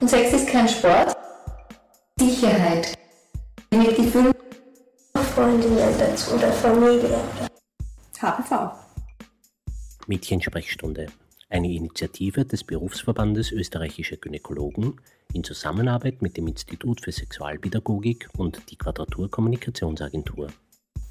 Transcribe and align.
Und 0.00 0.08
Sex 0.08 0.32
ist 0.32 0.48
kein 0.48 0.68
Sport. 0.68 1.16
Sicherheit. 2.18 2.94
Mit 3.70 3.96
Gefühl. 3.96 4.32
Freundinnen 5.34 5.98
dazu 5.98 6.34
oder 6.34 6.52
Familie. 6.52 7.18
HPV. 8.20 8.70
Mädchensprechstunde. 10.06 11.06
Eine 11.50 11.72
Initiative 11.72 12.44
des 12.44 12.64
Berufsverbandes 12.64 13.52
österreichischer 13.52 14.16
Gynäkologen 14.16 15.00
in 15.32 15.44
Zusammenarbeit 15.44 16.22
mit 16.22 16.36
dem 16.36 16.46
Institut 16.46 17.00
für 17.00 17.12
Sexualpädagogik 17.12 18.28
und 18.36 18.70
die 18.70 18.76
Quadratur 18.76 19.30
Kommunikationsagentur. 19.30 20.48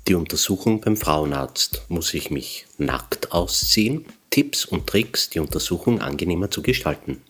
Die 0.08 0.16
Untersuchung 0.16 0.82
beim 0.82 0.98
Frauenarzt. 0.98 1.86
Muss 1.90 2.14
ich 2.14 2.32
mich 2.32 2.66
nackt 2.77 3.32
ausziehen? 3.32 4.05
Tipps 4.34 4.66
und 4.66 4.88
Tricks, 4.88 5.30
die 5.30 5.38
Untersuchung 5.40 6.02
angenehmer 6.02 6.50
zu 6.50 6.64
gestalten. 6.64 7.22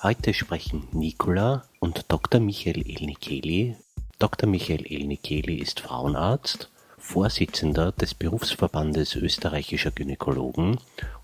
Heute 0.00 0.32
sprechen 0.32 0.86
Nicola 0.92 1.64
und 1.80 2.04
Dr. 2.06 2.40
Michael 2.40 2.88
Elnikeli. 2.88 3.74
Dr. 4.20 4.48
Michael 4.48 4.86
Elnikeli 4.86 5.56
ist 5.56 5.80
Frauenarzt, 5.80 6.70
Vorsitzender 6.98 7.90
des 7.90 8.14
Berufsverbandes 8.14 9.16
österreichischer 9.16 9.90
Gynäkologen 9.90 10.78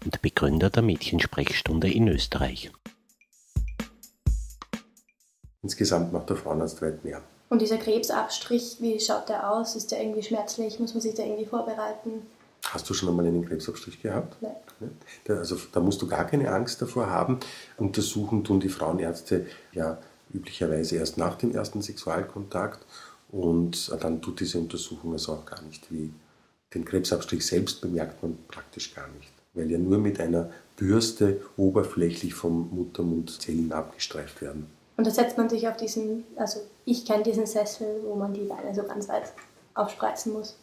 und 0.05 0.23
Begründer 0.23 0.71
der 0.71 0.83
Mädchensprechstunde 0.83 1.89
in 1.89 2.09
Österreich. 2.09 2.73
Insgesamt 5.63 6.13
macht 6.13 6.31
der 6.31 6.37
Frauenarzt 6.37 6.83
weit 6.83 7.05
mehr. 7.05 7.23
Und 7.49 7.63
dieser 7.63 7.77
Krebsabstrich, 7.77 8.79
wie 8.81 8.99
schaut 8.99 9.29
der 9.29 9.49
aus? 9.49 9.77
Ist 9.77 9.93
der 9.93 10.03
irgendwie 10.03 10.25
schmerzlich? 10.25 10.81
Muss 10.81 10.95
man 10.95 11.01
sich 11.01 11.15
da 11.15 11.23
irgendwie 11.23 11.47
vorbereiten? 11.47 12.27
Hast 12.75 12.91
du 12.91 12.95
schon 12.95 13.09
einmal 13.09 13.25
einen 13.25 13.47
Krebsabstrich 13.47 14.03
gehabt? 14.03 14.37
Nein. 14.43 14.57
Da, 15.23 15.37
also, 15.37 15.57
da 15.71 15.79
musst 15.79 16.03
du 16.03 16.09
gar 16.09 16.25
keine 16.27 16.53
Angst 16.53 16.83
davor 16.83 17.09
haben. 17.09 17.39
Untersuchen 17.77 18.43
tun 18.43 18.59
die 18.59 18.69
Frauenärzte 18.69 19.47
ja 19.73 19.99
üblicherweise 20.33 20.97
erst 20.97 21.17
nach 21.17 21.37
dem 21.37 21.55
ersten 21.55 21.83
Sexualkontakt 21.83 22.85
und 23.31 23.93
dann 24.03 24.21
tut 24.21 24.41
diese 24.41 24.59
Untersuchung 24.59 25.13
also 25.13 25.35
auch 25.35 25.47
gar 25.47 25.63
nicht 25.63 25.93
weh. 25.93 26.09
Den 26.75 26.85
Krebsabstrich 26.85 27.47
selbst 27.47 27.81
bemerkt 27.81 28.21
man 28.25 28.39
praktisch 28.49 28.93
gar 28.93 29.07
nicht, 29.21 29.31
weil 29.53 29.71
ja 29.71 29.79
nur 29.79 29.99
mit 29.99 30.19
einer 30.19 30.51
Bürste 30.77 31.43
oberflächlich 31.57 32.35
vom 32.35 32.71
Muttermund 32.75 33.41
Zellen 33.41 33.71
abgestreift 33.71 34.43
werden. 34.43 34.67
Und 34.97 35.07
da 35.07 35.13
setzt 35.13 35.39
man 35.39 35.49
sich 35.49 35.69
auf 35.69 35.77
diesen, 35.77 36.25
also 36.35 36.59
ich 36.85 37.05
kenne 37.07 37.23
diesen 37.23 37.47
Sessel, 37.47 38.01
wo 38.05 38.17
man 38.17 38.35
die 38.35 38.43
Beine 38.43 38.75
so 38.75 38.83
ganz 38.83 39.09
weit 39.09 39.33
aufspreizen 39.75 40.33
muss. 40.33 40.57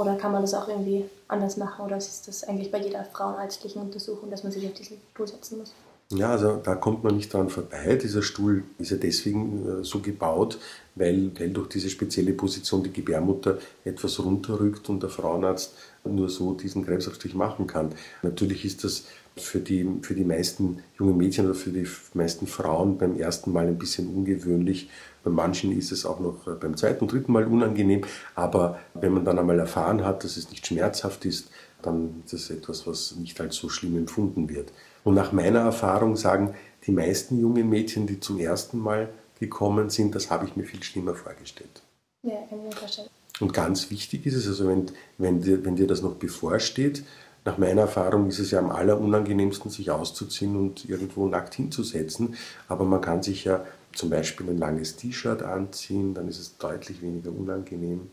Oder 0.00 0.16
kann 0.16 0.32
man 0.32 0.40
das 0.40 0.54
auch 0.54 0.66
irgendwie 0.66 1.04
anders 1.28 1.58
machen? 1.58 1.84
Oder 1.84 1.98
ist 1.98 2.26
das 2.26 2.44
eigentlich 2.44 2.70
bei 2.70 2.78
jeder 2.78 3.04
frauenärztlichen 3.04 3.82
Untersuchung, 3.82 4.30
dass 4.30 4.42
man 4.42 4.50
sich 4.50 4.66
auf 4.66 4.72
diesen 4.72 4.96
Stuhl 5.12 5.28
setzen 5.28 5.58
muss? 5.58 5.74
Ja, 6.12 6.30
also 6.30 6.56
da 6.56 6.74
kommt 6.74 7.04
man 7.04 7.16
nicht 7.16 7.32
dran 7.32 7.50
vorbei. 7.50 7.96
Dieser 8.02 8.22
Stuhl 8.22 8.64
ist 8.78 8.90
ja 8.90 8.96
deswegen 8.96 9.80
äh, 9.80 9.84
so 9.84 10.00
gebaut, 10.00 10.58
weil, 11.00 11.32
weil 11.38 11.50
durch 11.50 11.68
diese 11.68 11.88
spezielle 11.88 12.32
Position 12.32 12.82
die 12.82 12.92
Gebärmutter 12.92 13.58
etwas 13.84 14.22
runterrückt 14.22 14.88
und 14.90 15.02
der 15.02 15.10
Frauenarzt 15.10 15.74
nur 16.04 16.28
so 16.28 16.52
diesen 16.52 16.84
Krebsabstrich 16.84 17.34
machen 17.34 17.66
kann. 17.66 17.92
Natürlich 18.22 18.64
ist 18.64 18.84
das 18.84 19.06
für 19.36 19.60
die, 19.60 19.88
für 20.02 20.14
die 20.14 20.24
meisten 20.24 20.82
jungen 20.98 21.16
Mädchen 21.16 21.46
oder 21.46 21.54
für 21.54 21.70
die 21.70 21.86
meisten 22.14 22.46
Frauen 22.46 22.98
beim 22.98 23.18
ersten 23.18 23.52
Mal 23.52 23.66
ein 23.66 23.78
bisschen 23.78 24.08
ungewöhnlich. 24.08 24.90
Bei 25.24 25.30
manchen 25.30 25.76
ist 25.76 25.92
es 25.92 26.04
auch 26.04 26.20
noch 26.20 26.46
äh, 26.46 26.52
beim 26.60 26.76
zweiten 26.76 27.02
und 27.02 27.12
dritten 27.12 27.32
Mal 27.32 27.46
unangenehm. 27.46 28.02
Aber 28.34 28.78
wenn 28.94 29.12
man 29.12 29.24
dann 29.24 29.38
einmal 29.38 29.58
erfahren 29.58 30.04
hat, 30.04 30.24
dass 30.24 30.36
es 30.36 30.50
nicht 30.50 30.66
schmerzhaft 30.66 31.24
ist, 31.24 31.50
dann 31.82 32.22
ist 32.26 32.34
es 32.34 32.50
etwas, 32.50 32.86
was 32.86 33.16
nicht 33.16 33.40
als 33.40 33.56
so 33.56 33.70
schlimm 33.70 33.96
empfunden 33.96 34.50
wird. 34.50 34.72
Und 35.02 35.14
nach 35.14 35.32
meiner 35.32 35.60
Erfahrung 35.60 36.16
sagen 36.16 36.54
die 36.86 36.92
meisten 36.92 37.40
jungen 37.40 37.70
Mädchen, 37.70 38.06
die 38.06 38.20
zum 38.20 38.38
ersten 38.38 38.78
Mal 38.78 39.08
gekommen 39.40 39.90
sind, 39.90 40.14
das 40.14 40.30
habe 40.30 40.46
ich 40.46 40.54
mir 40.54 40.64
viel 40.64 40.82
schlimmer 40.82 41.14
vorgestellt. 41.14 41.82
Ja, 42.22 42.36
kann 42.48 42.60
ich 42.68 42.76
vorstellen. 42.76 43.08
Und 43.40 43.54
ganz 43.54 43.90
wichtig 43.90 44.26
ist 44.26 44.34
es, 44.34 44.46
also 44.46 44.68
wenn, 44.68 44.86
wenn, 45.18 45.40
dir, 45.40 45.64
wenn 45.64 45.74
dir 45.74 45.86
das 45.86 46.02
noch 46.02 46.14
bevorsteht, 46.14 47.04
nach 47.44 47.56
meiner 47.56 47.82
Erfahrung 47.82 48.28
ist 48.28 48.38
es 48.38 48.50
ja 48.50 48.58
am 48.58 48.70
allerunangenehmsten, 48.70 49.70
sich 49.70 49.90
auszuziehen 49.90 50.56
und 50.56 50.88
irgendwo 50.88 51.26
nackt 51.26 51.54
hinzusetzen. 51.54 52.36
Aber 52.68 52.84
man 52.84 53.00
kann 53.00 53.22
sich 53.22 53.44
ja 53.44 53.64
zum 53.94 54.10
Beispiel 54.10 54.50
ein 54.50 54.58
langes 54.58 54.96
T-Shirt 54.96 55.42
anziehen, 55.42 56.12
dann 56.12 56.28
ist 56.28 56.38
es 56.38 56.58
deutlich 56.58 57.00
weniger 57.00 57.30
unangenehm. 57.30 58.10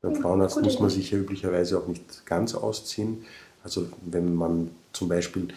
Beim 0.00 0.16
Frauenarzt 0.16 0.62
muss 0.62 0.80
man 0.80 0.88
sich 0.88 1.10
ja 1.10 1.18
üblicherweise 1.18 1.78
auch 1.78 1.86
nicht 1.86 2.24
ganz 2.24 2.54
ausziehen. 2.54 3.26
Also 3.62 3.88
wenn 4.06 4.34
man 4.34 4.70
zum 4.94 5.10
Beispiel 5.10 5.48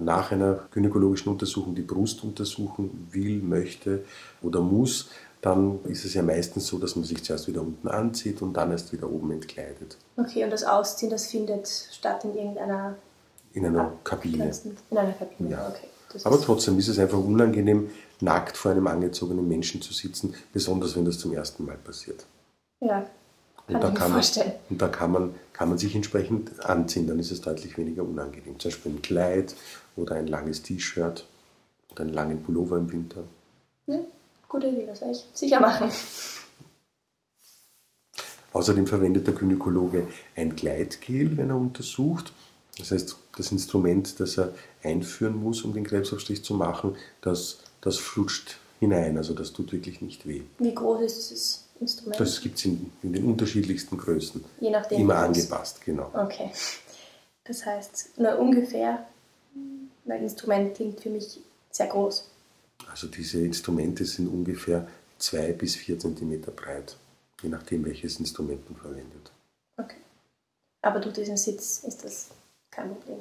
nach 0.00 0.32
einer 0.32 0.60
gynäkologischen 0.70 1.30
Untersuchung 1.30 1.74
die 1.74 1.82
Brust 1.82 2.24
untersuchen 2.24 3.08
will, 3.12 3.42
möchte 3.42 4.04
oder 4.42 4.60
muss, 4.60 5.10
dann 5.42 5.84
ist 5.84 6.04
es 6.06 6.14
ja 6.14 6.22
meistens 6.22 6.66
so, 6.66 6.78
dass 6.78 6.96
man 6.96 7.04
sich 7.04 7.22
zuerst 7.22 7.48
wieder 7.48 7.60
unten 7.60 7.88
anzieht 7.88 8.40
und 8.40 8.54
dann 8.54 8.70
erst 8.70 8.92
wieder 8.92 9.10
oben 9.10 9.30
entkleidet. 9.30 9.98
Okay, 10.16 10.42
und 10.42 10.50
das 10.50 10.64
Ausziehen, 10.64 11.10
das 11.10 11.26
findet 11.26 11.68
statt 11.68 12.24
in 12.24 12.34
irgendeiner 12.34 12.96
in 13.52 13.66
einer 13.66 13.92
Kabine. 14.02 14.50
In 14.90 14.98
einer 14.98 15.12
Kabine, 15.12 15.50
ja. 15.50 15.68
okay. 15.68 15.88
Aber 16.24 16.40
trotzdem 16.40 16.78
ist 16.78 16.88
es 16.88 16.98
einfach 16.98 17.18
unangenehm, 17.18 17.90
nackt 18.20 18.56
vor 18.56 18.70
einem 18.70 18.86
angezogenen 18.86 19.46
Menschen 19.46 19.82
zu 19.82 19.92
sitzen, 19.92 20.34
besonders 20.52 20.96
wenn 20.96 21.04
das 21.04 21.18
zum 21.18 21.32
ersten 21.32 21.64
Mal 21.64 21.76
passiert. 21.76 22.24
Ja, 22.80 23.06
und 23.66 23.82
da, 23.82 23.90
kann 23.90 24.12
man, 24.12 24.22
und 24.68 24.82
da 24.82 24.88
kann 24.88 25.10
man, 25.10 25.34
kann 25.52 25.68
man 25.70 25.78
sich 25.78 25.94
entsprechend 25.94 26.64
anziehen, 26.64 27.06
dann 27.06 27.18
ist 27.18 27.30
es 27.30 27.40
deutlich 27.40 27.78
weniger 27.78 28.02
unangenehm. 28.02 28.58
Zum 28.58 28.70
Beispiel 28.70 28.92
ein 28.92 29.02
Kleid 29.02 29.54
oder 29.96 30.16
ein 30.16 30.26
langes 30.26 30.62
T-Shirt 30.62 31.24
oder 31.90 32.02
einen 32.02 32.12
langen 32.12 32.42
Pullover 32.42 32.76
im 32.76 32.92
Winter. 32.92 33.24
Ja, 33.86 34.00
gute 34.48 34.66
Idee, 34.66 34.86
das 34.86 35.00
werde 35.00 35.14
ich 35.14 35.24
sicher 35.32 35.60
machen. 35.60 35.90
Außerdem 38.52 38.86
verwendet 38.86 39.26
der 39.26 39.34
Gynäkologe 39.34 40.06
ein 40.36 40.54
Gleitgel, 40.54 41.36
wenn 41.36 41.50
er 41.50 41.56
untersucht. 41.56 42.32
Das 42.78 42.90
heißt, 42.90 43.16
das 43.36 43.50
Instrument, 43.50 44.20
das 44.20 44.38
er 44.38 44.52
einführen 44.82 45.36
muss, 45.36 45.62
um 45.62 45.72
den 45.72 45.84
Krebsabstrich 45.84 46.44
zu 46.44 46.54
machen, 46.54 46.96
das, 47.20 47.58
das 47.80 47.96
flutscht 47.96 48.58
hinein. 48.78 49.16
Also 49.16 49.34
das 49.34 49.52
tut 49.52 49.72
wirklich 49.72 50.02
nicht 50.02 50.26
weh. 50.26 50.42
Wie 50.58 50.74
groß 50.74 51.02
ist 51.02 51.30
dieses 51.30 51.63
Instrument? 51.84 52.20
Das 52.20 52.40
gibt 52.40 52.58
es 52.58 52.64
in, 52.64 52.90
in, 53.02 53.12
den 53.12 53.24
unterschiedlichsten 53.24 53.96
Größen. 53.96 54.44
Je 54.60 54.70
nachdem. 54.70 55.00
Immer 55.00 55.16
angepasst, 55.16 55.84
genau. 55.84 56.10
Okay. 56.14 56.50
Das 57.44 57.64
heißt, 57.64 58.18
nur 58.18 58.38
ungefähr, 58.38 59.06
weil 60.04 60.22
Instrument 60.22 60.74
klingt 60.74 61.00
für 61.00 61.10
mich 61.10 61.40
sehr 61.70 61.86
groß. 61.86 62.30
Also 62.90 63.06
diese 63.06 63.40
Instrumente 63.40 64.04
sind 64.04 64.28
ungefähr 64.28 64.88
zwei 65.18 65.52
bis 65.52 65.76
vier 65.76 65.98
Zentimeter 65.98 66.50
breit, 66.50 66.96
je 67.42 67.48
nachdem 67.48 67.84
welches 67.84 68.18
Instrument 68.18 68.68
man 68.70 68.80
verwendet. 68.80 69.30
Okay. 69.76 70.00
Aber 70.82 71.00
durch 71.00 71.14
diesen 71.14 71.36
Sitz 71.36 71.84
ist 71.84 72.04
das 72.04 72.28
kein 72.70 72.88
Problem. 72.94 73.20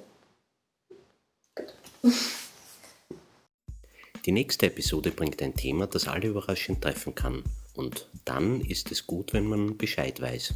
Gut. 1.56 1.74
Die 4.26 4.32
nächste 4.32 4.68
Episode 4.68 5.12
bringt 5.12 5.42
ein 5.42 5.54
Thema, 5.54 5.86
das 5.86 6.08
alle 6.08 6.30
überraschend 6.30 6.82
treffen 6.82 7.14
kann. 7.14 7.44
Und 7.74 8.10
dann 8.26 8.62
ist 8.62 8.92
es 8.92 9.08
gut, 9.08 9.34
wenn 9.34 9.46
man 9.46 9.78
Bescheid 9.78 10.22
weiß. 10.22 10.54